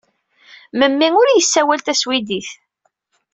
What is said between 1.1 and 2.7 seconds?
ur yessawal taswidit.